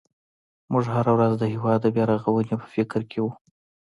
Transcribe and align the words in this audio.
موږ 0.71 0.83
هره 0.95 1.11
ورځ 1.17 1.33
د 1.37 1.43
هېواد 1.53 1.79
د 1.81 1.85
بیا 1.95 2.05
رغونې 2.11 2.55
په 2.61 2.67
فکر 2.75 3.01
کې 3.11 3.19
وو. 3.23 3.31